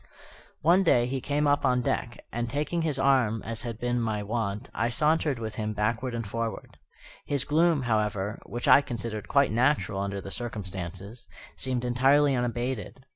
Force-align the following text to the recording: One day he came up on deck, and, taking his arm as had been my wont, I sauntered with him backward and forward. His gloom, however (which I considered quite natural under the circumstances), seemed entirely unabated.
One 0.63 0.81
day 0.81 1.05
he 1.05 1.21
came 1.21 1.45
up 1.45 1.63
on 1.63 1.81
deck, 1.83 2.25
and, 2.31 2.49
taking 2.49 2.81
his 2.81 2.97
arm 2.97 3.43
as 3.43 3.61
had 3.61 3.77
been 3.79 4.01
my 4.01 4.23
wont, 4.23 4.67
I 4.73 4.89
sauntered 4.89 5.37
with 5.37 5.53
him 5.61 5.73
backward 5.73 6.15
and 6.15 6.25
forward. 6.25 6.79
His 7.27 7.43
gloom, 7.45 7.83
however 7.83 8.39
(which 8.47 8.67
I 8.67 8.81
considered 8.81 9.27
quite 9.27 9.51
natural 9.51 9.99
under 9.99 10.19
the 10.19 10.31
circumstances), 10.31 11.27
seemed 11.55 11.85
entirely 11.85 12.35
unabated. 12.35 13.05